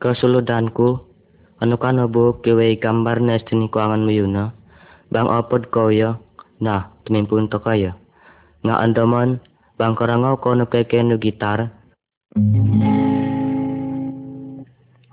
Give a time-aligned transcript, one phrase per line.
[0.00, 0.96] Kesuludanku,
[1.60, 4.08] anu kano bu kewe gambar nes tini kuangan
[5.12, 6.16] bang opod koyo,
[6.56, 7.92] nah tumimpun to kaya.
[8.64, 9.44] Nga andomon,
[9.76, 11.68] bang korangau kono keke nu gitar.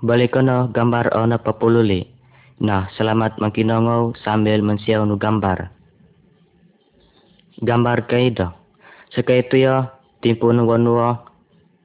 [0.00, 2.08] Balik kono gambar ona papululi.
[2.64, 5.68] Nah, selamat makinongau sambil mensiaw nu gambar.
[7.60, 8.56] Gambar kaido.
[9.12, 9.92] Sekaitu ya,
[10.24, 11.28] timpun wanuwa,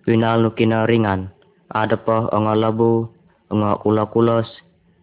[0.08, 1.43] winal nu kinaringan
[1.74, 2.94] ada po ongo labu,
[3.50, 4.46] ongo kula-kulos,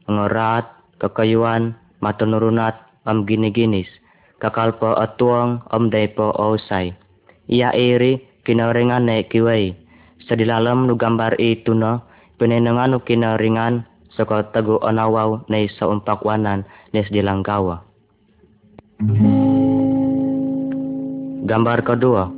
[0.07, 0.71] ongo rat,
[1.03, 2.79] kakayuan, matunurunat,
[3.11, 3.91] om gini-ginis.
[4.39, 6.95] Kakal po atuang, om day po osay.
[7.51, 9.75] Iya iri, kinaringan ne kiway.
[10.25, 12.07] Sa dilalam nu gambar itu no,
[12.39, 16.63] pinenangan nu kinaringan, saka tagu onawaw na sa umpakwanan
[16.95, 17.83] nes dilanggawa.
[21.51, 22.31] Gambar kedua,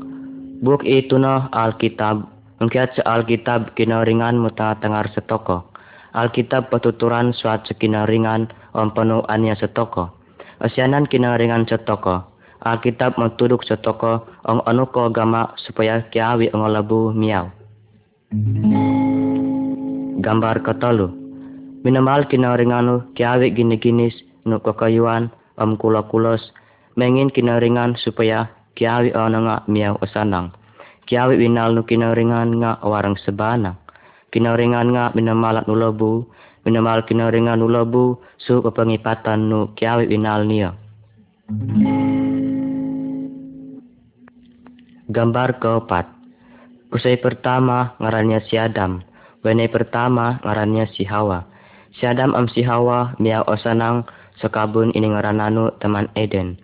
[0.64, 2.31] buk itu no Alkitab
[2.62, 5.66] Mengkiat sa Alkitab kinaringan mo tangar sa toko.
[6.14, 10.14] Alkitab patuturan suat sa kinaringan ang panuan niya sa toko.
[10.62, 12.22] Asyanan kinaringan sa toko.
[12.62, 17.50] Alkitab matudok sa toko ang ano ko gama supaya kiawi ang labu miyaw.
[20.22, 21.10] Gambar katalo.
[21.82, 24.14] Minamal kinaringano kiawi giniginis
[24.46, 26.54] no kakayuan am kula-kulos.
[26.94, 28.46] Mengin kinaringan supaya
[28.78, 30.54] kiawi ang nga miyaw asanang
[31.06, 33.74] Kiawi winal nu kinaringan nga warang sebana.
[34.30, 36.24] Kinaringan nga minamalat nu lobu,
[36.62, 40.70] minamal kinaringan nu lobu su kepengipatan nu kiawi winal niya.
[45.10, 46.06] Gambar keempat.
[46.92, 49.02] Usai pertama ngarannya si Adam.
[49.42, 51.44] Wenai pertama ngarannya si Hawa.
[51.98, 54.06] Si Adam am si Hawa miau osanang
[54.38, 56.56] sekabun ini ngarananu teman Eden.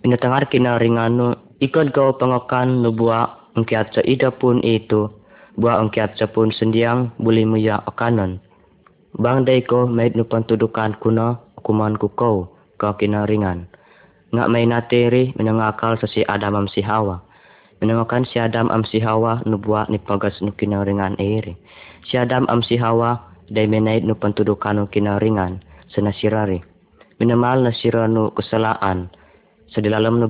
[0.00, 5.10] Pinatangar kinaringanu ikut kau pengokan nubuak engkiat sa ida pun itu,
[5.58, 8.38] buah engkiat sa pun sendiang buli muya akanon.
[9.18, 13.66] Bang day ko may nupantudukan kuno, kuman ku kau, ka kinaringan.
[14.30, 17.18] Nga may natiri, minangakal sa si Adam am si Hawa.
[17.82, 21.58] Minangakan si Adam am si Hawa, nubuwa ni pagas nu kinaringan eri.
[22.06, 23.18] Si Adam am si Hawa,
[23.50, 25.58] day menait nu pantudukan nu kinaringan,
[25.90, 26.62] sa nasirari.
[27.20, 28.32] Minamal na sira nu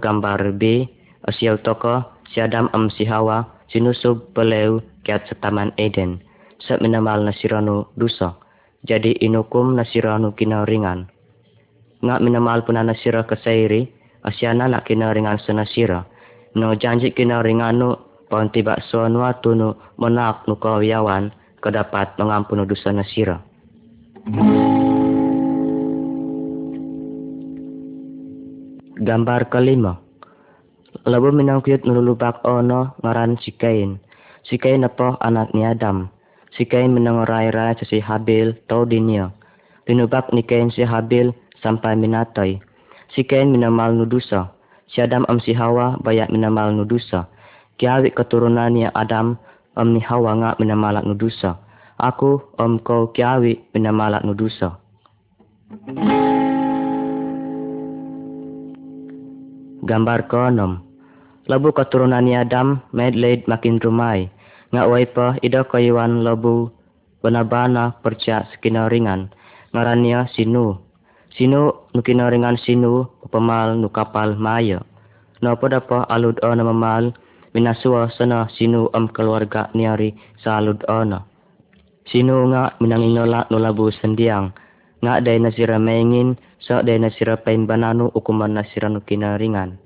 [0.00, 0.88] gambar B,
[1.28, 6.22] asyaw toko, si Adam am si Hawa sinusub beliau kiat setaman Eden
[6.62, 8.38] sa minamal na sirano dusa
[8.80, 11.08] jadi inukum na sirano kinaringan.
[12.00, 13.92] Nga minamal puna na sira kasairi
[14.24, 16.08] asyana na kinaringan sa nasira
[16.56, 18.08] no janji kinaringano
[18.54, 23.42] tiba so nuatu no menak no kawiyawan kedapat mengampun dosa nasira.
[29.00, 30.09] Gambar kelima
[31.08, 33.96] Labo minangkuyot nululubak ono ngaran si Cain.
[34.44, 36.12] Si Cain na po anak ni Adam.
[36.52, 39.32] Si Cain minangoray-ray sa si Habil tao din niya.
[39.88, 41.32] Tinubak ni Cain si Habil
[41.64, 42.60] sampai minatay.
[43.16, 44.52] Si Cain minamal nudusa.
[44.92, 47.32] Si Adam am si Hawa bayak minamal nudusa.
[47.80, 49.40] Kiawi keturunan niya Adam
[49.80, 51.56] am ni Hawa nga minamalak nudusa.
[51.96, 54.76] Aku om ko kiawi minamalak nudusa.
[59.80, 60.89] Gambar keenam.
[61.50, 64.30] Labu keturunan Adam medled makin rumai.
[64.70, 66.70] Nga way pa ida kayuan labu
[67.26, 69.34] bana-bana perca sekinaringan.
[69.74, 70.78] Ngarannya sinu.
[71.34, 74.78] Sinu nukinaringan sinu pemal nu kapal maya.
[75.42, 77.18] No pada pa alud ona mamal
[77.50, 81.26] minasua sana sinu am keluarga niari sa alud ona.
[82.06, 84.54] Sinu nga minanginola no labu sendiang.
[85.02, 89.82] Nga day nasira maingin sa day nasira pain bananu ukuman nasira nukinaringan.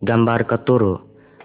[0.00, 0.96] Gambar keturu.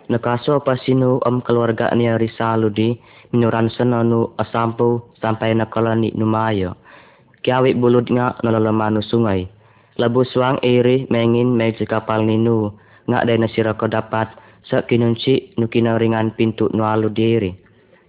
[0.08, 2.96] Nakaso pasinu om keluarga niya Risaludi
[3.36, 6.80] minuran senanu asampu sampai nakalani numayo.
[7.44, 9.52] Kiawi bulut nga nalalamanu sungai.
[10.00, 12.72] Labu suang iri mengin may kapal ninu
[13.12, 14.32] nga day nasira dapat
[14.64, 17.52] sa kinunci nu kinaringan pintu nualu diri.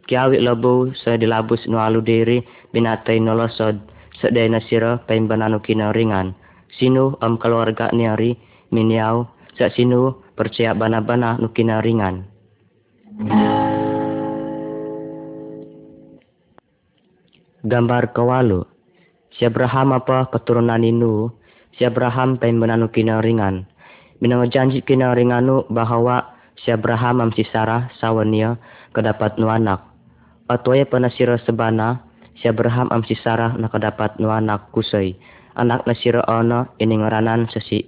[0.07, 2.39] Kiawi labu sa dilabus nualu diri
[2.71, 3.83] binatay nolosod
[4.23, 6.39] sa day nasira paimbananu kinaringan.
[6.79, 8.39] Sino am keluarga niari
[8.71, 9.27] miniaw
[9.59, 12.29] sa sino percaya bana-bana nu kinaringan.
[17.67, 18.63] Gambar kawalu.
[19.35, 21.35] Si Abraham apa keturunan inu,
[21.75, 23.67] si Abraham paimbananu kinaringan.
[24.23, 28.57] Minang janji kinaringanu bahwa si Abraham am si Sarah sawania
[28.95, 29.83] kedapat nu anak.
[30.47, 32.07] Atwaya panasira sebana
[32.39, 35.19] si Abraham am si Sarah nakadapat no anak kusay.
[35.57, 37.83] Anak na si Raona iningaranan sa si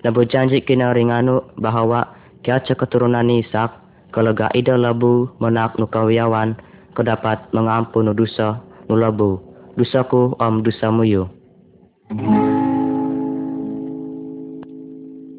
[0.00, 0.04] Isak.
[0.08, 3.80] Nabujanji kinaringano bahawa kaya sa keturunan ni Isak
[4.10, 6.58] Kalau ga ida labu menak nu kawiyawan,
[6.98, 8.58] kau dapat mengampun dosa
[8.90, 9.38] nu labu.
[9.78, 11.30] Dosaku om dosa muyu.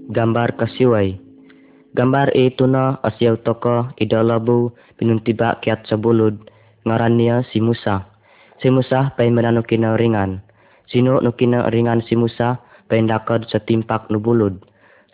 [0.08, 1.20] Gambar kasiway.
[1.92, 6.40] Gambar itu na asyaw toko ida labu pinuntiba kiat sabulud
[6.88, 8.08] ngaran niya si Musa.
[8.64, 10.40] Si Musa pay menano ringan.
[10.88, 11.36] Sino no
[11.68, 12.56] ringan si Musa
[12.92, 14.60] pay dakad sa timpak no bulud.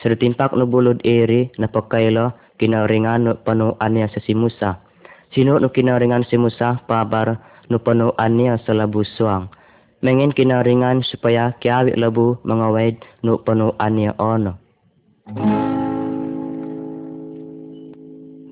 [0.02, 4.82] Sa timpak no bulud eri na pagkaila kinaringan panuan niya sa si Musa.
[5.30, 7.38] Sino no kinaringan si Musa pabar
[7.70, 9.54] no panuan niya sa labu suang.
[10.02, 14.58] Mengin kinaringan supaya kiawi labu mga wed no panuan niya ono.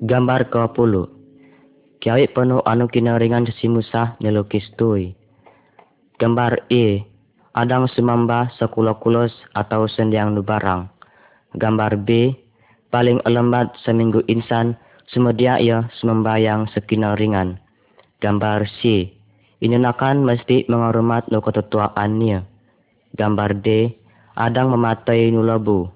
[0.06, 1.10] Gambar ke puluh.
[1.98, 5.18] Kiawi penuh anu kinaringan si Musa nilukis tui.
[6.22, 7.15] Gambar E.
[7.56, 8.52] Adang sumamba
[9.00, 10.92] kulos atau sendiang nubarang.
[11.56, 12.36] Gambar B
[12.92, 14.76] paling lembat seminggu insan,
[15.08, 17.56] semedia ia semembayang sekinaringan.
[18.20, 19.08] Gambar C,
[19.80, 22.44] nakan mesti menghormat no ketetuaannya.
[23.16, 23.88] Gambar D,
[24.36, 25.88] adang mematai nulabu.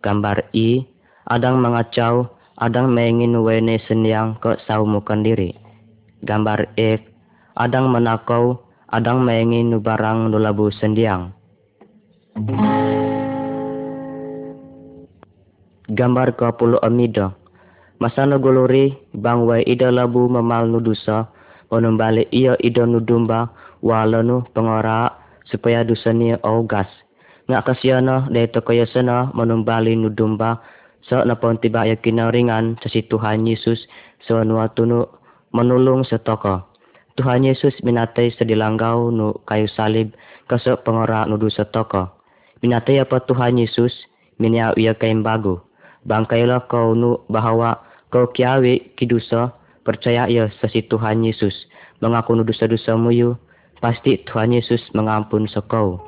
[0.00, 0.88] Gambar I,
[1.28, 5.52] adang mengacau, adang mengin wene seniang ke saumukan diri.
[6.24, 7.04] Gambar F,
[7.60, 8.63] adang menakau,
[8.94, 11.34] adang mengin barang nulabu sendiang.
[15.90, 17.34] Gambar ke puluh amida.
[17.98, 21.26] Masa naguluri bang wai ida labu memal nudusa
[21.74, 23.50] menumbali ia ida nudumba
[23.82, 25.10] walanu pengora
[25.50, 26.38] supaya dusani
[26.70, 26.86] gas.
[27.50, 30.62] Ngak kasiana dari tokoya sana menumbali nudumba
[31.04, 33.90] sa napon tiba ya kinaringan sa si Tuhan Yesus
[34.22, 34.40] sa
[34.72, 35.10] tunu
[35.50, 36.73] menulung sa toko.
[37.14, 40.10] Tuhan Yesus minatay sa dilanggaw no kayu salib
[40.50, 42.10] kaso pengora nudu sa toko.
[42.58, 43.94] Minatay apa Tuhan Yesus
[44.42, 45.62] minyaw iya kayong bago.
[46.10, 47.78] Bangkailah kau nu bahwa
[48.10, 49.54] kau kiawi kidusa
[49.86, 51.54] percaya ya sesi Tuhan Yesus
[52.02, 53.38] mengaku nu dosa-dosamu yu
[53.78, 56.02] pasti Tuhan Yesus mengampun sekau.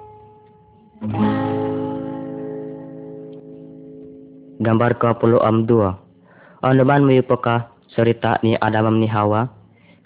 [4.58, 6.02] Gambar ke puluh am dua.
[6.66, 9.54] Anuman muyu peka cerita ni Adam ni Hawa.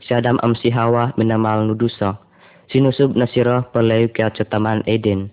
[0.01, 2.17] Si Adam am si Hawa menamal nudusa.
[2.73, 5.31] Sinusub nasira pelayu kia cetaman Eden.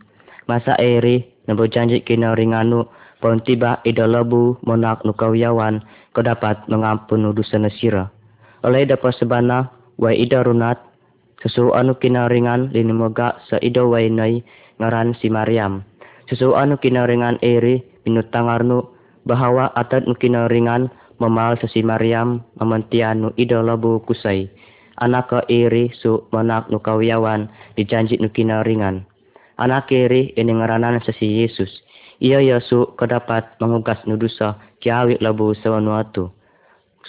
[0.48, 2.88] Masa eri nabo janji kina ringanu
[3.18, 5.81] Pon tiba ida labu monak nukawiyawan
[6.14, 8.14] kau dapat mengampun dosa nasira.
[8.62, 10.78] Oleh dapat sebana wa ida runat
[11.42, 14.46] sesu anu kinaringan linimoga sa ida wainay
[14.78, 15.81] ngaran si Maryam.
[16.30, 18.86] Sesu anu kinaringan eri pinutangarnu
[19.25, 24.50] bahawa atat nu kinaringan memal sa si Maryam mamantian nu ida labu kusay.
[24.98, 29.06] Anak ka eri su monak nukawiyawan dijanji nu kinaringan.
[29.62, 31.69] Anak eri ini ngaranan sa si Yesus
[32.18, 36.34] ia yasu kedapat mengugas nudusa kiawi labu sawanuatu.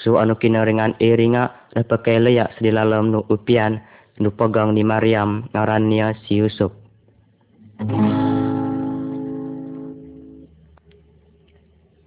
[0.05, 3.81] Su anu kinaringan iringa na pakai leyak sedilalam nu upian
[4.21, 6.71] nu pegang ni Maryam ngarannya si Yusuf.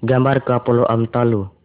[0.01, 1.60] Gambar ke puluh am talu.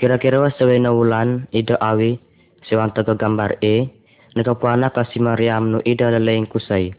[0.00, 2.16] Kira-kira sewena wulan ida awi
[2.64, 3.92] sewan tega gambar E
[4.32, 6.96] nekapuana kasih Maryam nu ida leleng kusai.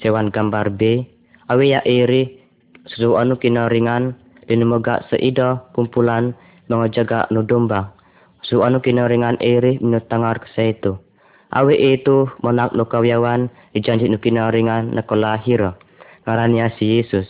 [0.00, 1.04] Sewan gambar B
[1.52, 2.40] awi ya iri
[2.88, 4.16] Sesu anu kinaringan
[4.48, 6.32] dinamaga sa ida kumpulan
[6.72, 7.92] mga jaga no domba.
[8.40, 11.04] Su anu kinaringan eri minutangar sa ito.
[11.52, 15.76] Awi itu monak no kawiyawan ijanji no kinaringan na kalahira.
[16.24, 17.28] Ngaran niya si Yesus.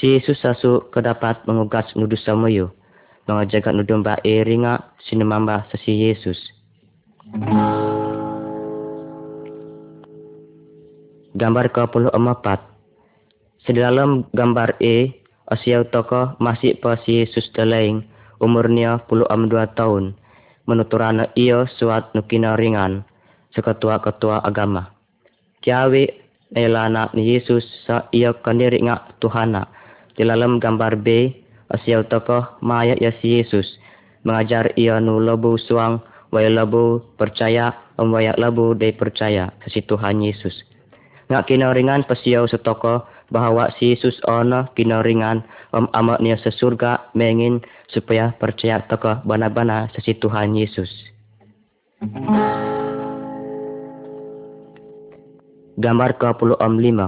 [0.00, 2.08] Si Yesus sasu kedapat mengugas no
[3.26, 6.38] jaga no domba eri nga sinamamba sa si Yesus.
[11.36, 12.46] Gambar ke-24
[13.66, 15.10] Sedalam gambar E,
[15.50, 18.06] Asia tokoh masih pas Yesus Dalaing,
[18.38, 20.14] umurnya puluh am dua tahun.
[20.70, 23.02] Menuturana iyo suat nukina ringan,
[23.58, 24.94] seketua-ketua agama.
[25.66, 26.06] Kiawi
[26.54, 29.66] elana Yesus sa iyo kandiri nga Tuhana.
[30.14, 31.34] Di dalam gambar B,
[31.66, 33.66] Asia tokoh maya ya si Yesus,
[34.22, 35.18] mengajar ia nu
[35.58, 35.98] suang,
[36.30, 40.54] waya lebu percaya, om waya lebu day percaya, si Tuhan Yesus.
[41.26, 43.02] Ngak kinaringan pasiyaw sa toko,
[43.34, 45.42] bahwa si Yesus ono kinaringan
[45.74, 47.58] om amat niya sa surga mengin
[47.90, 50.90] supaya percaya tokoh bana-bana sa si Tuhan Yesus.
[55.76, 57.00] Gambar ke-25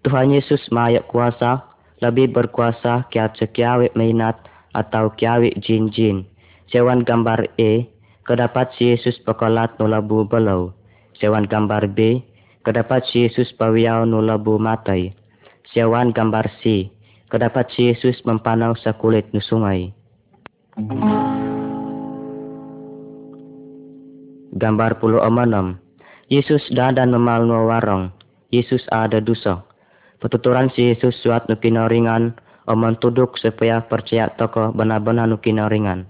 [0.00, 1.69] Tuhan Yesus mayak kuasa,
[2.00, 4.36] lebih berkuasa kia sekiawi mainat
[4.72, 6.24] atau kiawi jin-jin.
[6.72, 7.88] Sewan gambar E,
[8.24, 10.72] kedapat si Yesus pekolat nulabu belau.
[11.20, 12.24] Sewan gambar B,
[12.64, 15.12] kedapat si Yesus pawiyaw nulabu matai.
[15.70, 16.90] Siawan gambar si,
[17.30, 19.94] kedapat si Yesus mempanau sa kulit nu sungai.
[24.58, 25.78] Gambar puluh omanom.
[26.26, 28.10] Yesus dadan memal no warong.
[28.50, 29.62] Yesus ada dosa.
[30.20, 32.36] Petuturan si Yesus suat nukino ringan,
[32.68, 36.04] oman tuduk supaya percaya toko benar-benar nukino ringan.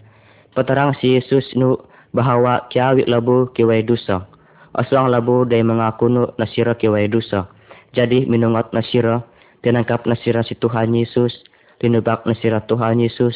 [0.51, 1.79] Peterang si Yesus nu
[2.11, 4.27] bahawa kiawit labu kiwai dosa.
[4.75, 7.47] Aswang labu day mengaku nu nasira kiwai dosa.
[7.95, 9.23] Jadi minungat nasira,
[9.63, 11.31] tinangkap nasira si Tuhan Yesus,
[11.79, 13.35] dinubak nasira Tuhan Yesus,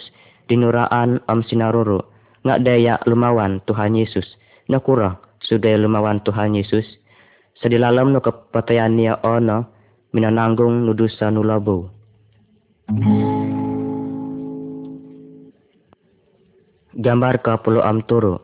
[0.50, 2.02] dinuraan om sinaruru.
[2.42, 4.26] Ngak daya lumawan Tuhan Yesus.
[4.66, 6.84] Nakura sudah lumawan Tuhan Yesus.
[7.62, 9.73] Sedilalam nu kepatayan niya ono,
[10.14, 11.90] minananggung nudusa nulabu.
[16.94, 18.38] Gambar ke puluh am turu.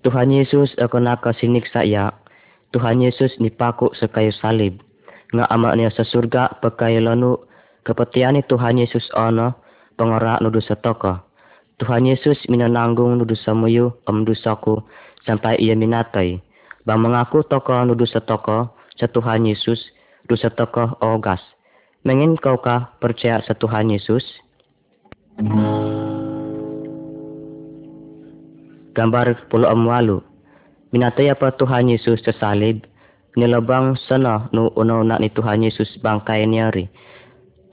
[0.00, 2.16] Tuhan Yesus aku naka sinik saya.
[2.72, 4.80] Tuhan Yesus nipaku sekayu salib.
[5.36, 7.36] Nga amaknya sesurga pakai lanu
[7.84, 9.52] kepetiani Tuhan Yesus ono
[10.00, 11.20] pengorak nudu setoko.
[11.76, 14.80] Tuhan Yesus minananggung nudu samuyu om dusaku
[15.28, 16.40] sampai ia minatai.
[16.88, 19.92] Bang mengaku toko nudu setoko setuhan Yesus
[20.26, 21.40] dusa toko ogas.
[22.06, 24.22] Mengin kau kah percaya setuhan Yesus?
[28.94, 30.22] Gambar puluh om walu.
[30.94, 32.86] Minatai apa Tuhan Yesus sesalib
[33.36, 36.88] nilabang sana nu uno nak ni Tuhan Yesus bangkai niari.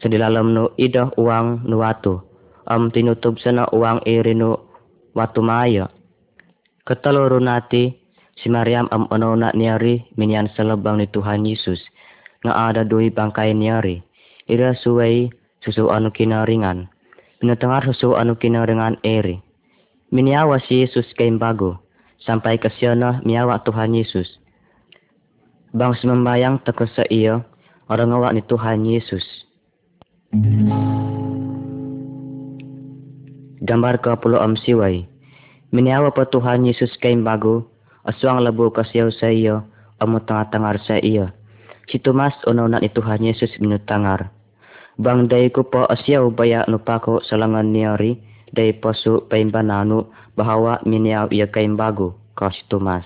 [0.03, 2.19] Sedilalam nu idah uang nu watu.
[2.67, 4.59] Am tinutup sana uang iri nu
[5.15, 5.87] watu maya.
[6.83, 7.95] Keteluru nati
[8.35, 11.79] si Maryam am uno nak niari minyan selebang ni Tuhan Yesus.
[12.43, 14.03] Nga ada dui bangkai niari.
[14.51, 15.31] Ira suwei
[15.63, 16.91] susu anu kinaringan.
[17.39, 19.39] Pinatengar susu anu kinaringan eri.
[20.11, 21.79] Miniawa si Yesus kain bago.
[22.23, 24.43] Sampai ke siana miawa Tuhan Yesus
[25.73, 27.41] bang semembayang teko sa iyo,
[27.89, 29.25] orang ngawak ni Tuhan Yesus.
[33.65, 35.09] Gambar ke pulau am siway.
[35.73, 37.65] Miniawa pa Tuhan Yesus kay bago,
[38.05, 39.65] aswang labo kasiyaw sa iyo,
[39.97, 41.33] amo tanga-tangar sa iyo.
[41.91, 44.31] Si Tomas unaw na ni Tuhan Yesus minutangar.
[45.01, 48.15] Bang day ko po asyaw baya no pako sa langan niyari,
[48.53, 53.05] day paso paimbanano, bahawa miniaw iya kay bago, ka si Tomas.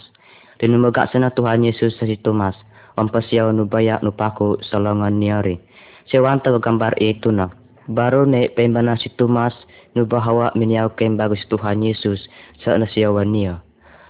[0.58, 2.58] Tinumaga sana Tuhan Yesus sa si Tomas,
[2.98, 5.62] nubaya nupako sa langan niyari.
[6.10, 7.54] Sewanta gambar ito na.
[7.88, 9.54] Baro ne pembana si Tomas
[9.96, 12.26] nubahawa minyaw kay bago si Tuhan Yesus
[12.64, 13.62] sa nasiyawan niya.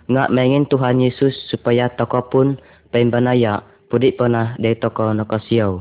[0.08, 2.58] Nga mengin Tuhan Yesus supaya toko pun
[2.96, 5.80] pembanaya pudi pa na day toko nakasiyaw.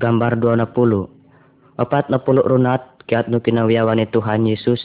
[0.00, 1.12] Gambar 20
[1.80, 4.80] Apat na pulo runat kiat no kinawiyawan ni Tuhan Yesus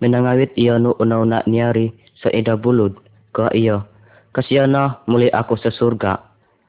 [0.00, 2.96] minangawit iya no unaw-na niyari sa idabulod
[3.36, 3.84] ka iya.
[4.30, 6.22] Kasiya na muli ako sa surga.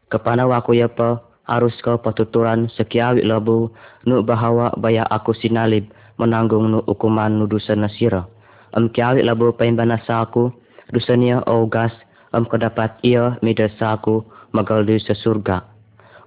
[0.10, 3.72] Kapanaw ako ya pa harus ka patuturan sa kiawi labo
[4.04, 5.88] no bahawa baya ako sinalib
[6.20, 8.28] mananggong no ukuman no dusa na sira.
[8.76, 10.52] Am kiawi labo paimbanasa ako
[10.92, 11.92] dusa niya o gas
[12.36, 15.64] am kadapat iya mida sa ako magaldo sa surga.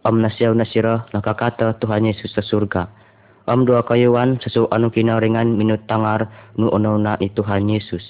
[0.05, 3.05] Am nasyaw na sira nakakata Tuhan Yesus sa surga
[3.45, 8.01] am dua kayuan sesu anu kinaringan minut tangar nu unaw na ni Tuhan Yesus.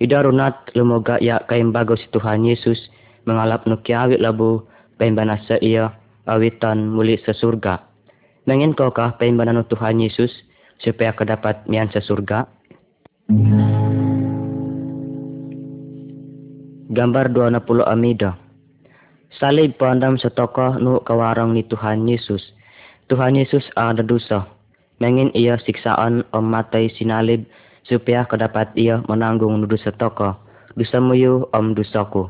[0.00, 2.88] Ida runat lumoga ya kayang bago si Tuhan Yesus
[3.28, 4.64] mengalap nu kiawit labu
[4.96, 5.92] paimbanas sa iya
[6.26, 7.84] awitan muli sa surga.
[8.48, 10.32] Nangin ko ka paimbanan nu Tuhan Yesus
[10.80, 12.48] supaya kedapat mian sa surga?
[16.92, 18.36] Gambar 20 amida.
[19.40, 22.52] Salib pandam sa tokoh nu kawarang ni Tuhan Yesus.
[23.08, 24.44] Tuhan Yesus ada dosa
[25.00, 27.48] mengin ia siksaan om matai sinalib
[27.88, 30.36] supaya kedapat ia menanggung nudu setoko
[30.76, 32.28] dosa muyu om dosaku.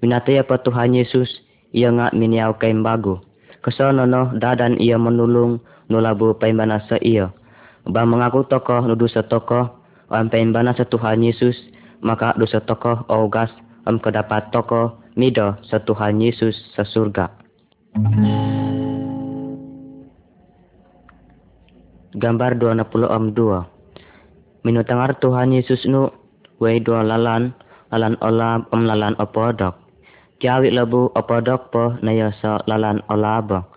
[0.00, 1.28] Minataya pa Tuhan Yesus
[1.76, 3.20] ia ngak miniaw kay bago.
[3.60, 5.60] Kasonono dadan ia menulung
[5.92, 7.28] nulabu paimbana sa ia.
[7.84, 9.68] Ba mengaku toko nudu setoko
[10.08, 11.60] om paimbana sa Tuhan Yesus
[12.00, 13.52] maka dosa toko ogas
[13.88, 17.32] om kedapat toko mido sa Tuhan Yesus sa surga.
[22.18, 26.10] Gambar 20 om 2 Minutangar Tuhan Yesus nu
[26.58, 27.54] Way dua lalan
[27.94, 29.76] Lalan olab om lalan opodok
[30.42, 33.70] Kiawit labu opodok po Naya sa lalan olaba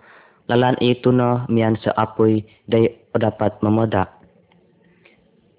[0.50, 4.10] Lalan itu no mian sa apoy Day dapat memodak.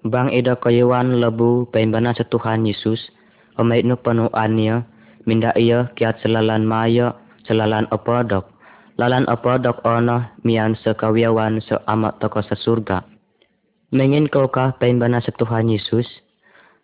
[0.04, 3.00] Bang ida kayuan labu Paimbana sa Tuhan Yesus
[3.60, 4.76] Omait no panuan niya
[5.24, 8.54] Minda iya kiat selalan maya Selalan opodok
[8.94, 13.02] lalan apa dok ono mian sekawiawan so amat toko sa surga.
[13.94, 16.06] Mengin kau kah paimbana sa Tuhan Yesus?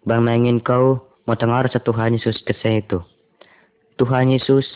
[0.06, 3.02] Bang mengin kau matangar sa Tuhan Yesus kasi itu.
[3.98, 4.66] Tuhan Yesus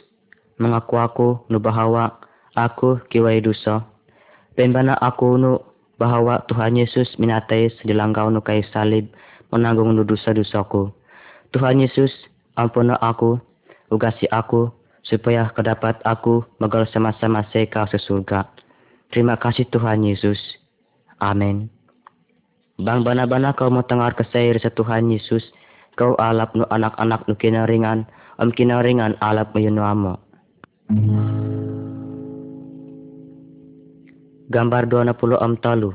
[0.59, 2.19] mengaku aku nu bahawa
[2.55, 3.87] aku kiwai dosa.
[4.55, 5.59] Paimbana aku nu
[5.99, 9.11] bahawa Tuhan Yesus minatai sedilanggaw nu kay salib
[9.51, 10.91] menanggung dosa-dosaku.
[11.55, 12.11] Tuhan Yesus,
[12.59, 13.39] ampunilah aku,
[13.87, 14.75] ugasi aku,
[15.07, 18.51] supaya kedapat aku megal sama-sama seka sesurga.
[19.15, 20.43] Terima kasih Tuhan Yesus.
[21.23, 21.71] Amin.
[22.83, 25.47] Bang bana-bana kau mau tengar kesair Tuhan Yesus,
[25.95, 28.03] kau alap nu anak-anak nu kinaringan,
[28.43, 30.19] om kinaringan alap mayun amo.
[34.51, 35.95] Gambar 20 om talu.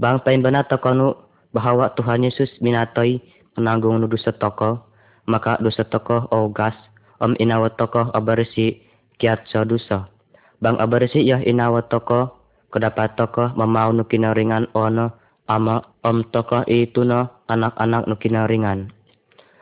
[0.00, 0.64] Bang pain bana
[0.96, 1.20] nu
[1.52, 3.20] bahwa Tuhan Yesus minatoy
[3.58, 4.82] menanggung dosa toko,
[5.26, 6.74] maka dosa toko o gas,
[7.22, 8.82] om inawat toko abarisi
[9.20, 10.08] kiat sa dosa.
[10.60, 12.36] Bang abarisi ya inawat toko,
[12.70, 15.10] kedapat toko memau nu kinaringan ono
[15.50, 18.94] ama om toko itu no anak-anak nu kinaringan.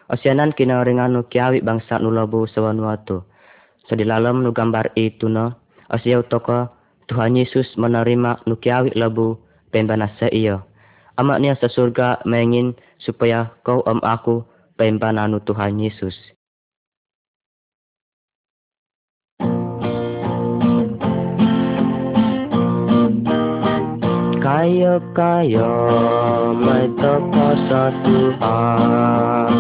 [0.09, 3.25] Osyanan kinaringan nu kiawi bangsa nu lobu sawanuatu.
[3.89, 5.57] Sedilalam nu gambar itu no,
[5.89, 6.69] osyaw toko
[7.09, 9.41] Tuhan Yesus menerima nu kiawi lobu
[9.73, 10.65] pembanasa iyo.
[11.17, 14.43] Amaknya sesurga mengin supaya kau om aku
[14.75, 16.15] pembananu Tuhan Yesus.
[24.59, 25.71] kayo kayo
[26.57, 29.51] may toko sa Tuhan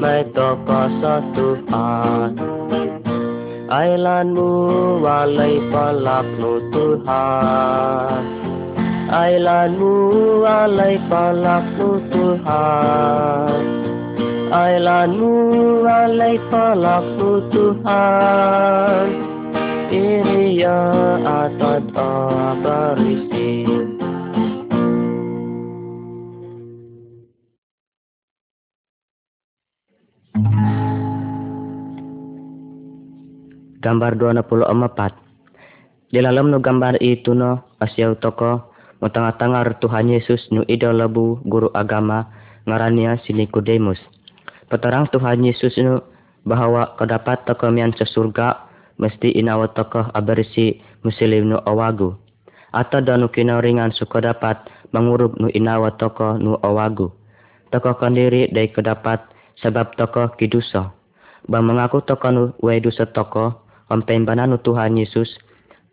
[0.00, 2.34] may toko sa Tuhan.
[3.70, 4.50] Ailanmu
[4.98, 8.22] walay palakno Tuhan.
[9.14, 9.92] Ailanmu
[10.42, 13.62] walay palakno Tuhan.
[14.50, 15.30] Ailanmu
[15.86, 19.29] walay palakno Tuhan
[19.90, 20.78] Iriya
[21.26, 23.66] atat abarisi
[33.82, 34.54] gambar 24
[36.14, 38.70] di dalam no gambar itu no asyau toko
[39.02, 42.30] mo tengah-tengah Tuhan Yesus nu ida labu guru agama
[42.62, 43.98] ngarania si Nikodemus
[44.70, 45.98] peterang Tuhan Yesus nu
[46.46, 48.69] bahwa kedapat toko mian sesurga
[49.00, 52.12] mesti inawa toko abersi muslim nu awagu
[52.76, 54.60] atau danu kinaringan suka dapat
[54.92, 57.08] mengurup nu inawa toko nu awagu
[57.72, 59.24] toko kandiri dari kedapat
[59.58, 60.90] sebab toko kidusa.
[61.48, 65.26] Bang mengaku toko nu wedusa toko Pampembanan Tuhan Yesus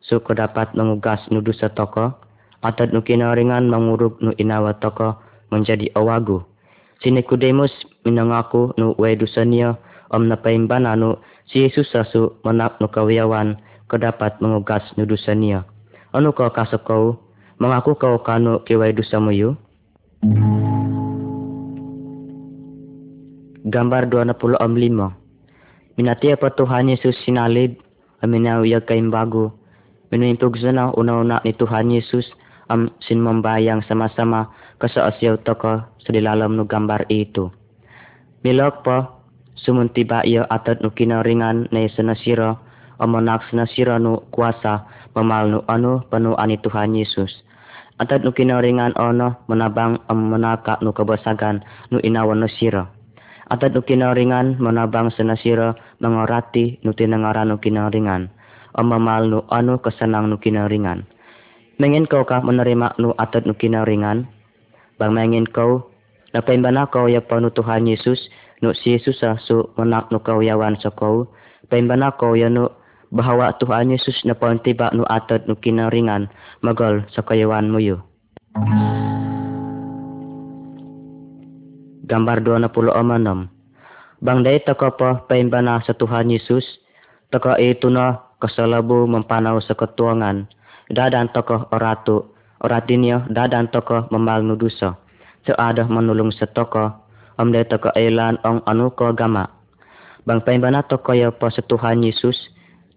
[0.06, 2.14] suku dapat mengugas nudu setoko
[2.62, 5.18] atau nu kinaringan menguruk nu inawa toko
[5.50, 6.46] menjadi awagu.
[7.02, 7.74] Si Nikodemus
[8.06, 9.74] minangaku nu wedusania
[10.14, 10.38] om na
[10.94, 13.56] nu si Yesus sasu menak nu kawiyawan
[13.88, 15.64] kedapat mengugas nudu sania.
[16.12, 17.06] Anu kau kasok kau
[17.60, 19.56] mengaku kau kanu kiwai dosa muyu?
[23.68, 24.32] Gambar 20
[24.64, 27.18] om 5 Minati apa Tuhan Yesus
[28.22, 29.54] aminaw ya kaim bago.
[30.08, 32.24] Minuintog sana una-una ni Tuhan Yesus
[32.72, 34.48] am sin membayang sama-sama
[34.80, 37.52] kasaasyaw toko sa dilalam no gambar itu.
[38.46, 39.17] Milok po,
[39.60, 42.58] sumuntiba iyo atat no kinaringan na sanasiro
[43.02, 44.86] o manak sanasiro no kuasa
[45.18, 47.30] mamal no ano panuan ni Tuhan Yesus.
[47.98, 52.98] Atat no kinaringan ono manabang am manaka no kabasagan no inawan no siro
[53.48, 55.72] Atad no kinaringan manabang sa nasira
[56.04, 58.28] mangorati no tinangaran no kinaringan.
[58.76, 61.08] O mamal no ano kasanang no kinaringan.
[61.80, 64.28] Mengin kau ka menerima no atad no kinaringan.
[65.00, 65.88] Bang mengin kau
[66.36, 68.20] napaimbana kau ya no Tuhan Yesus
[68.62, 71.30] no si Yesus sa so manak no kau yawan sa kau.
[71.68, 72.74] Paimbana kau ya no
[73.12, 76.32] bahwa Tuhan Yesus na tiba no atad no kinaringan
[76.64, 78.04] magal sa kayawan mo yo.
[82.08, 83.52] gambar 26.
[84.24, 86.66] Bang day toko po paimbana sa Tuhan Yesus,
[87.30, 89.78] toko itu no kasalabu mempanaw sa
[90.88, 94.96] dadan toko oratu, oratinyo dadan toko memal nuduso,
[95.46, 96.48] so ada menulung sa
[97.38, 99.50] om day toko ilan ong anu ko gama.
[100.28, 102.36] Bang paimbana toko yo po sa Tuhan Yesus,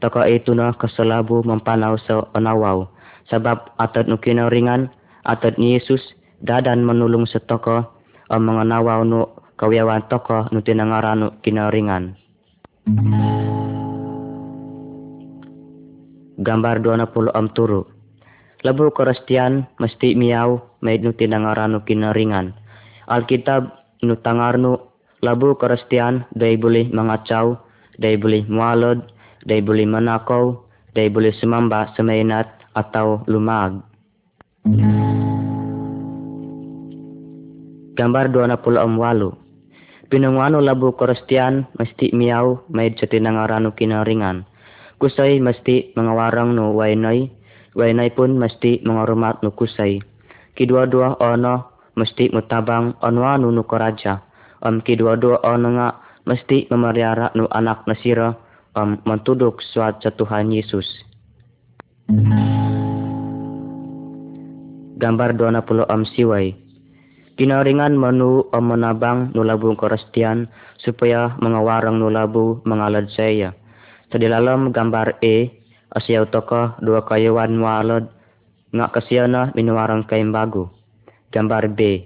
[0.03, 2.88] toko itu no kasalabu mempanaw sa onawaw,
[3.31, 4.90] sabab atad no kinaringan,
[5.22, 6.03] atad ni Yesus,
[6.42, 7.87] dadan menulung sa toko,
[8.33, 12.16] ang mga nawaw no kawiyawan toko no tinangarano kinaringan.
[16.40, 17.85] Gambar 20 am turu.
[18.64, 22.57] Labu Kristian mesti miyaw may no tinangarano kinaringan.
[23.09, 27.56] Alkitab no tangarno labu Kristian day boleh mangacaw,
[28.00, 29.04] day boleh mualod,
[29.44, 30.56] day boleh manakaw,
[30.96, 33.84] day boleh sumamba sa mainat atau lumag.
[37.96, 40.10] Gambar 28.
[40.10, 44.48] Pinangwano labu Kristian mesti miyaw may sa tinangarano kinaringan.
[44.98, 47.30] Kusay mesti mangawarang no wainay,
[47.78, 50.02] wainay pun mesti mangarumat no kusay.
[50.58, 51.69] Kidua-dua ono
[52.00, 54.24] mesti mutabang ono no karaja.
[54.64, 55.88] Am kidua-dua ono nga
[56.24, 58.32] mesti memariara no anak nasira
[58.72, 60.88] am mantudok suat Tuhan Yesus.
[65.00, 66.56] Gambar 20 am siway.
[67.40, 70.44] Kinaringan manu am manabang nulabong Kristian
[70.76, 73.56] supaya mengawarang nulabu mengalad saya.
[74.12, 75.48] Sa dilalam gambar E,
[75.96, 78.12] asyaw toko dua kayuan mualad
[78.76, 80.80] nga kasiyana minuwarang kayong bago.
[81.31, 82.03] Gambar B,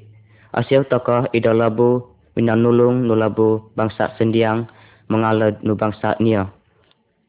[0.53, 2.05] asyaw toko idalabu
[2.37, 4.69] minanulong nulabu bangsa sendiang
[5.09, 6.53] mengalad nu bangsa niya.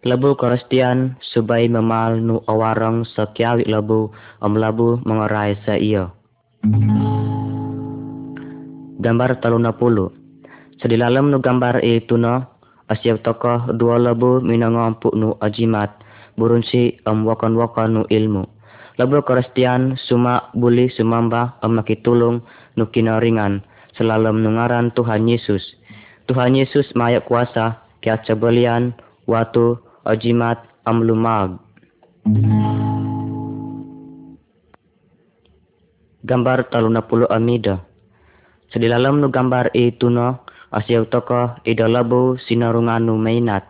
[0.05, 6.13] Labu Kristian subay memal nu awarang sa kiawi labu am labu mengaray sa iyo.
[9.01, 10.13] Gambar taluna pulo.
[10.77, 12.43] Sa dilalam nu gambar e tuno,
[12.91, 15.95] asyaw tokoh dua labu minangampu nu ajimat,
[16.37, 18.54] burun si am wakan-wakan nu ilmu.
[18.95, 22.39] Labu Kristian suma buli sumamba am makitulong
[22.79, 23.59] nu kinaringan,
[23.99, 25.75] selalam nungaran Tuhan Yesus.
[26.31, 28.95] Tuhan Yesus maya kuasa, kaya cabalian,
[29.27, 31.59] watu, ajimat, am lumag.
[36.23, 37.83] Gambar taluna pulo amida.
[38.71, 43.67] Sa dilalam no gambar e tuno, asyaw toko idalabu sinarungan no mainat.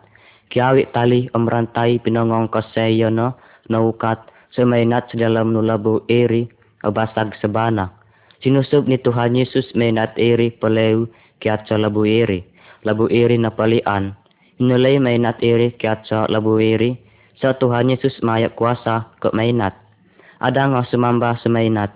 [0.54, 3.34] Kiawi tali amrantai pinangong kaseyo no,
[3.66, 6.48] naukat sa mainat sa dalam no labo eri,
[6.80, 7.92] sa bana.
[8.40, 11.04] Sinusub ni Tuhan Yesus mainat eri palew
[11.44, 12.40] kiat sa labo eri.
[12.88, 14.16] Labo eri na palian.
[14.56, 16.96] Inulay mainat eri kiat sa labo eri.
[17.36, 19.76] Sa Tuhan Yesus maya kuasa ke mainat.
[20.40, 21.92] Ada nga sumamba sa mainat.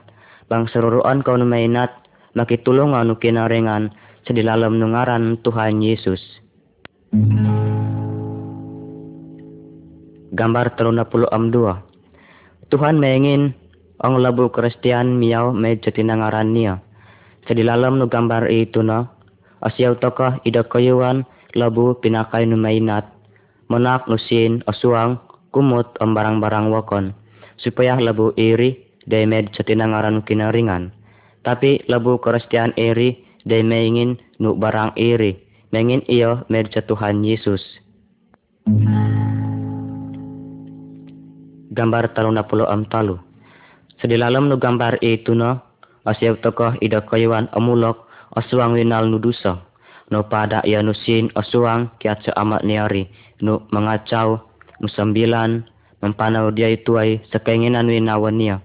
[0.53, 1.88] Bang saruruan kau na mainat
[2.37, 3.88] makitulungan no kinaringan
[4.29, 6.20] sa dilalam ng ngaran Tuhan Yesus.
[10.37, 11.89] Gambar taluna pulo am dua.
[12.70, 13.50] Tuhan maingin
[13.98, 16.78] ang labo Kristian miyaw med sa tinangaran niya.
[17.50, 19.11] Sa dilalam no gambar ito na,
[19.66, 21.26] asyaw to ka ida kayuan
[21.59, 23.11] labo pinakay no mainat.
[23.66, 25.18] Manak no sin asuang
[25.50, 27.11] kumot ang barang-barang wakon.
[27.59, 28.78] Supaya labo iri
[29.11, 30.94] med sa tinangaran kinaringan.
[31.42, 35.35] Tapi labu Kristian eri day maingin nu barang eri.
[35.74, 37.62] Maingin iyo sa Tuhan Yesus.
[41.81, 43.25] Gambar talong na pulo am talo.
[43.97, 45.64] Sa dilalam no gambar ito no,
[46.05, 48.05] asyaw toko ida kayuan amulok
[48.37, 49.64] aswang winal no dusa.
[50.12, 53.09] No pada iya no sin aswang kiat amat niyari
[53.40, 54.37] no mangacaw
[54.85, 55.64] musambilan
[56.05, 58.61] mampanaw dia ituay sa kainginan winawan niya.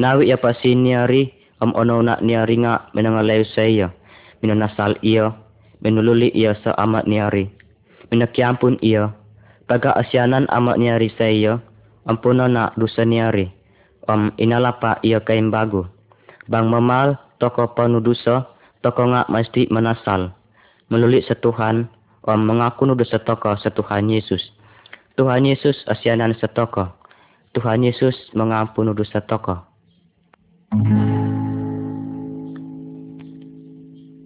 [0.00, 3.92] Nawi iya pa sin niyari am ono na niyari nga minangalayo sa iya.
[4.40, 5.36] Minanasal iya,
[5.84, 7.44] minululi iya sa amat niyari.
[8.08, 9.12] Minakyampun iya,
[9.68, 11.28] pag-aasyanan amat niyari sa
[12.04, 13.48] iya, ampuno na dusa niyari.
[14.08, 15.88] Am inalapa iya kayong bago.
[16.48, 18.44] Bang mamal, toko panudusa,
[18.84, 20.36] toko nga mesti manasal.
[20.92, 21.88] Meluli sa Tuhan,
[22.28, 24.52] am mengaku nudo sa toko sa Tuhan Yesus.
[25.16, 26.92] Tuhan Yesus asyanan sa toko.
[27.56, 29.64] Tuhan Yesus mengampun nudo sa toko.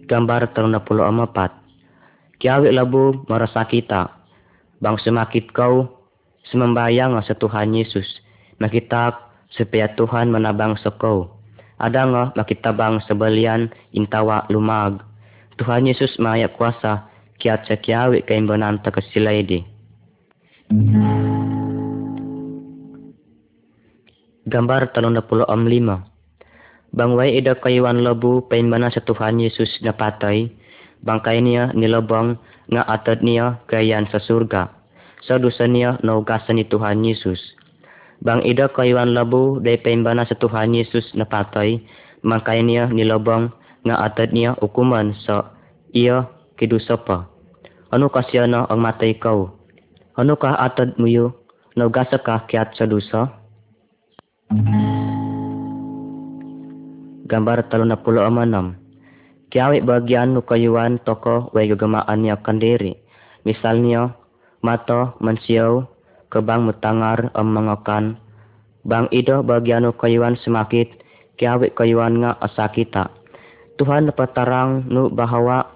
[0.09, 0.51] Gambar
[0.89, 1.53] pulo amapat.
[2.41, 4.11] Kiawi labu marasakita.
[4.81, 5.98] Bang sumakit kau,
[6.51, 8.07] sumambayang sa Tuhan Yesus.
[8.59, 9.17] Makitak
[9.53, 11.39] supaya Tuhan manabang sa kau.
[11.79, 14.99] Ada nga makitabang sa balian intawa lumag.
[15.59, 17.07] Tuhan Yesus maya kuasa
[17.39, 19.63] kiat sa kiawi kay bananta kasilaydi.
[24.49, 26.09] Gambar talong na pulo am lima.
[26.89, 30.49] Bangway ida kayuan labu painbana sa Tuhan Yesus na patay,
[31.05, 32.41] bangkay niya nilabang
[32.73, 34.78] nga atad niya kayan sa surga.
[35.27, 37.39] Sa dusa niya naugasan ni Tuhan Yesus.
[38.19, 41.79] Bang ida kayuan labu day painbana sa Tuhan Yesus na patay,
[42.27, 43.55] bangkay niya nilabang
[43.87, 45.55] nga atad niya ukuman sa
[45.95, 46.27] iya
[46.59, 47.31] kidusa pa.
[47.95, 49.55] Ano kasya na ang matay kau?
[50.19, 51.31] Ano ka atad mo yu?
[51.79, 53.31] Naugasa ka kiat sa dusa?
[57.29, 58.75] Gambar talo na pulo amanam.
[59.49, 62.99] Kiawi bagian nu kayuan toko way gagamaannya kandiri.
[63.47, 64.13] Misalnya,
[64.65, 65.87] mato mensiau,
[66.33, 68.19] kebang mutangar om mengokan.
[68.89, 70.89] Bang ido bagian nu kayuan semakit,
[71.37, 73.13] kiawi kayuan nga asakita.
[73.79, 75.69] Tuhan petarang nu bahawa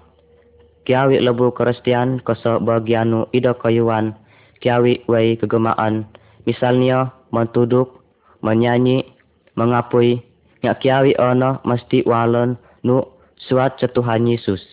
[0.83, 4.17] kiawi lebu kristian koso bagian nu ido kayuan,
[4.59, 6.09] kiawi way kegemaan.
[6.43, 8.03] Misalnya, mentuduk,
[8.43, 9.07] menyanyi,
[9.55, 10.19] mengapui,
[10.63, 13.03] nga kiawi ono mesti walon nu
[13.47, 14.63] suat sa Tuhan Yesus.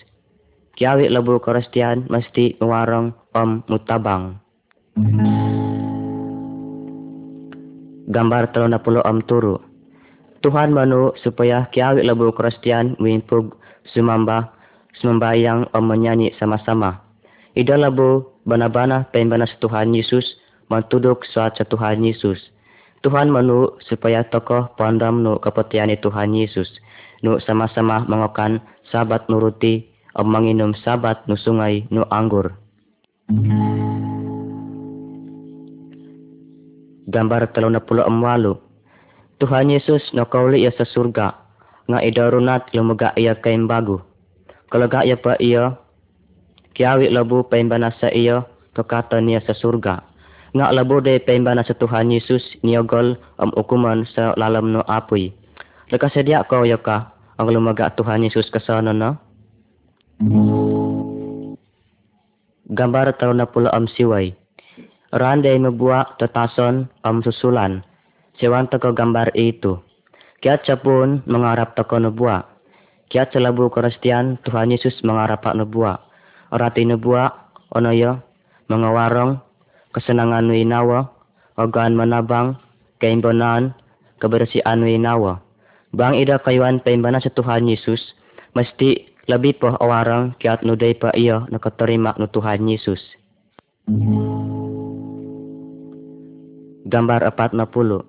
[0.79, 4.39] Kiawi lebu Kristian mesti ngewarong om mutabang.
[8.11, 9.63] Gambar telon puluh om turu.
[10.41, 13.55] Tuhan manu supaya kiawi lebu Kristian wimpug
[13.93, 14.51] sumamba
[14.99, 16.99] sembayang om menyanyi sama-sama.
[17.55, 20.25] Ida lebu bana-bana pembana Tuhan Yesus
[20.73, 22.41] mentuduk suat Tuhan Yesus.
[23.01, 26.69] Tuhan manu supaya tokoh pandam nu kepetiani Tuhan Yesus
[27.21, 32.53] nu sama-sama mengokan sabat nuruti om menginum sabat nu sungai nu anggur.
[37.11, 38.59] Gambar puluh walu.
[39.39, 41.39] Tuhan Yesus no kauli ia sesurga,
[41.87, 42.75] nga idarunat
[43.39, 44.03] kain bagu.
[44.67, 45.79] Kalaga ia pa ia,
[46.75, 48.43] kiawi labu paimbana sa ia,
[48.75, 50.03] kekata niya sa surga.
[50.51, 55.31] Nga labu de paimbana sa Tuhan Yesus niogol am ukuman sa lalam no apoy.
[55.95, 59.23] Nakasadya ko ya ka ang lumaga Tuhan Yesus kasana na?
[62.71, 64.31] Gambar taro na pula am siway.
[65.11, 67.83] Randay mabuwa tatason am susulan.
[68.39, 69.83] Siwan ko gambar itu.
[70.39, 72.47] Kaya pun mengarap tako nabuwa.
[73.11, 75.99] Kaya labu Kristian Tuhan Yesus mengarap nabuwa.
[76.55, 78.23] Orati nabuwa ono yo
[78.71, 79.43] mga warong
[79.91, 81.11] kesenangan winawa,
[81.59, 82.55] ogan manabang,
[83.03, 83.75] kaimbanan,
[84.23, 85.43] kebersihan winawa.
[85.91, 87.99] Bang ida kayuan paimbana sa Tuhan Yesus,
[88.55, 93.01] mesti lebih po awarang kiat nuday pa iyo nakaterima no Tuhan Yesus.
[96.89, 98.07] Gambar na puluh.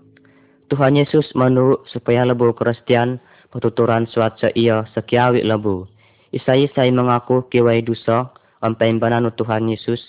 [0.71, 3.19] Tuhan Yesus manu supaya lebu Kristian
[3.51, 5.83] patuturan suat sa iyo sa kiawi lebu.
[6.31, 8.31] Isay-isay mengaku kiway dusa
[8.63, 9.99] ang paimbanan no Tuhan Yesus,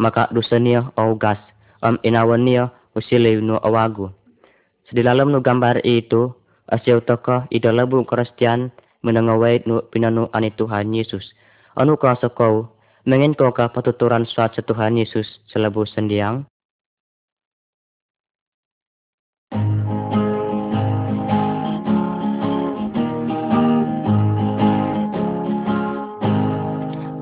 [0.00, 0.88] maka dusa niya
[1.20, 1.36] gas,
[1.84, 4.14] ang inawan niya usiliw no awago.
[4.88, 6.32] Sa dilalam no gambar itu,
[6.66, 8.74] Asyaw taka idalabu Kristian
[9.06, 11.22] menangawait no pinanu ani Tuhan Yesus.
[11.78, 12.66] Anu ka kau,
[13.06, 16.42] mengin ko ka patuturan sa Tuhan Yesus sa labu sendiang?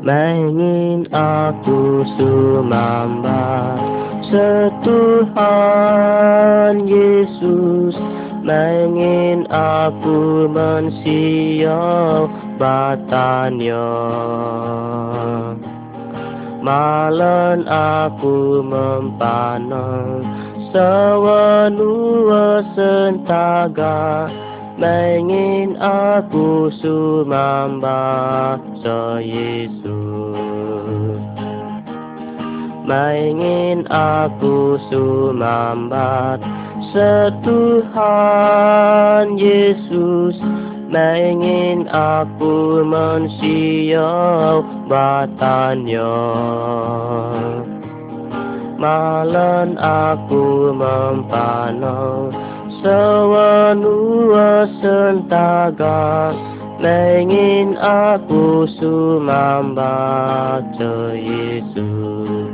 [0.04, 3.76] Mengin aku sumamba
[4.28, 5.64] setuhan
[6.84, 7.96] Yesus
[8.44, 12.28] Mengin aku mensiap
[12.60, 13.88] batanya.
[16.60, 20.28] Malan aku mempanang
[20.74, 24.26] Sewanua sentaga.
[24.74, 29.94] Mengin aku sumamba se Yesus.
[32.82, 36.42] Mengin aku sumambat
[36.94, 38.06] setuhan
[39.34, 40.38] Yesus
[40.86, 46.14] Mengin aku mensiap batanya
[48.78, 52.30] Malan aku mempanau
[52.78, 56.30] Sewanua sentaga
[56.78, 60.62] Mengin aku sumambat
[61.18, 62.53] Yesus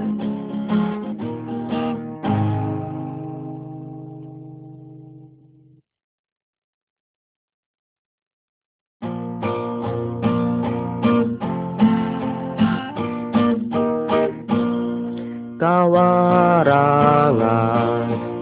[15.61, 17.45] kawarangan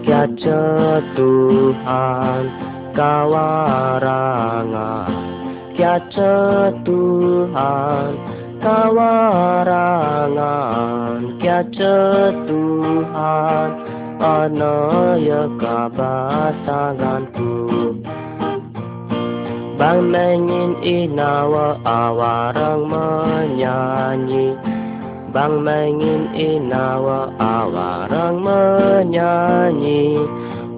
[0.07, 2.43] Kiaca Tuhan
[2.95, 5.11] kawarangan
[5.75, 8.15] Kiaca Tuhan
[8.63, 10.15] kawarangan
[11.43, 17.55] Kiaca Tuhan Anaya kabasanganku.
[19.79, 24.59] Bang mengin inawa awarang menyanyi
[25.29, 30.17] Bang Mengin Inawa Awarang menyanyi.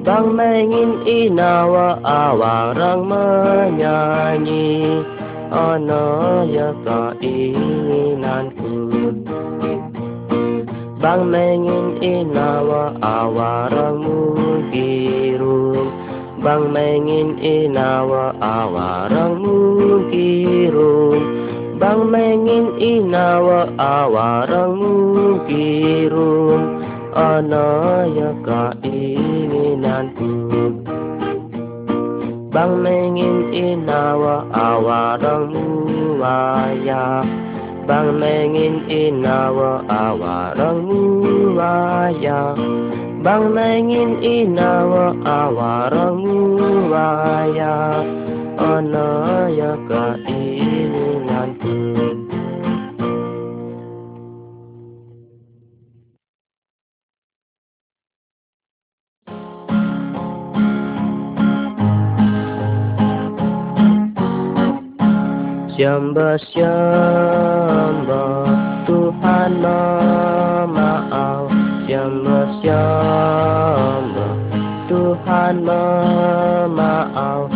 [0.03, 4.99] Bang Mengin Inawa Awarang menyanyi.
[5.55, 8.75] Ono ya keinginanku.
[10.99, 14.19] Bang Mengin Inawa Awarangmu
[14.69, 15.89] biru
[16.43, 19.57] Bang Mengin Inawa Awarangmu
[20.13, 21.40] kirung
[21.81, 26.77] Bang mengin inawa awarang mungkirum
[27.09, 30.29] Anaya keinginanku.
[32.53, 37.25] Bang mengin inawa awarang muwaya
[37.89, 42.53] Bang mengin inawa awarang muwaya
[43.25, 48.05] Bang mengin inawa awarang muwaya
[48.61, 50.70] Anaya keinginanku
[65.81, 66.37] Siamba
[68.85, 69.65] Tuhan
[70.69, 71.49] maaf
[72.61, 72.85] siamba
[74.85, 77.49] Tuhan maaf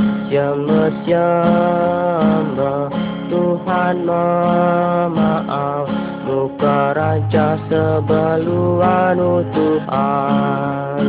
[1.06, 2.90] siamba
[3.30, 5.86] Tuhan maaf
[6.26, 11.06] Muka raja sebeluanu Tuhan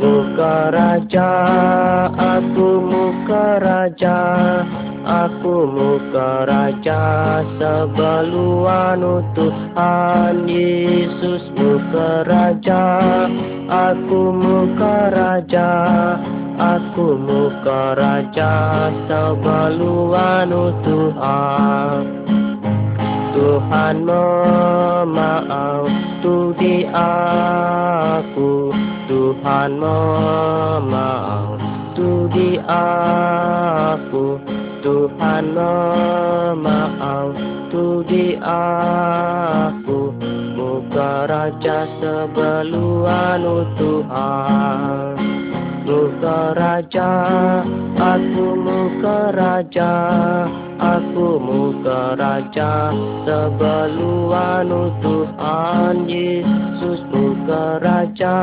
[0.00, 1.32] Muka raja
[2.16, 4.24] aku muka raja
[5.06, 12.84] Aku muka raja sebeluan Tuhan Yesus muka raja.
[13.70, 15.70] Aku muka raja
[16.56, 20.48] Aku muka raja sebeluan
[20.80, 22.00] Tuhan.
[23.36, 25.86] Tuhan memaaf
[26.24, 28.72] tudi aku.
[29.04, 31.60] Tuhan memaaf
[31.92, 34.40] tudi aku
[34.86, 37.34] Tuhan memaaf
[37.74, 40.14] tudi aku.
[40.54, 43.42] Muka raja sebeluan
[43.74, 45.18] Tuhan.
[45.82, 47.12] Muka raja,
[47.98, 49.94] aku muka raja.
[50.78, 52.94] Aku muka raja
[53.26, 54.70] sebeluan
[55.02, 57.02] Tuhan Yesus.
[57.10, 58.38] Muka raja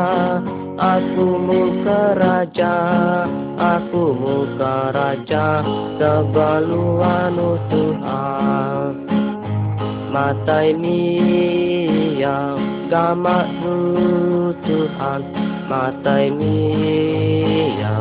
[0.73, 2.75] Aku muka raja
[3.53, 5.61] Aku muka raja
[6.01, 7.37] sebeluan
[7.69, 9.05] Tuhan
[10.09, 12.57] Matai mia
[12.89, 13.45] gamak
[14.65, 15.21] Tuhan
[15.69, 17.95] Matai mia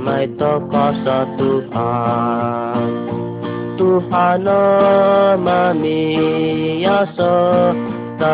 [0.07, 1.05] मै त कस
[1.37, 2.91] तुफान
[3.79, 4.51] तुफान
[5.45, 7.17] मामियास
[8.21, 8.33] त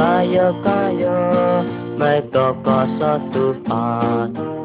[0.00, 1.08] काय काय
[2.02, 3.00] मै त कस
[3.36, 4.55] तुफान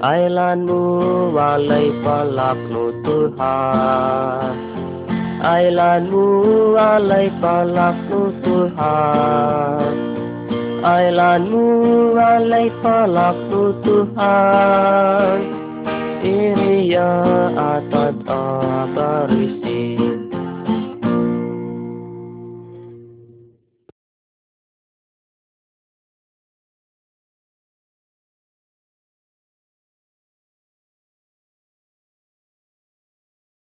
[0.00, 4.56] Ailanmu walay palaknu Tuhan.
[5.44, 6.24] Ailanmu
[6.72, 9.92] walay palaknu Tuhan.
[10.80, 11.64] Ailanmu
[12.16, 15.38] walay palaknu Tuhan.
[16.24, 17.12] Iriya
[17.52, 18.16] atat